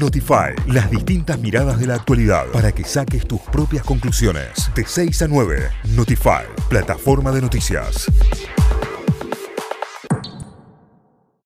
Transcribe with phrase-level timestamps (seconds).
[0.00, 4.70] Notify, las distintas miradas de la actualidad para que saques tus propias conclusiones.
[4.74, 8.06] De 6 a 9, Notify, plataforma de noticias.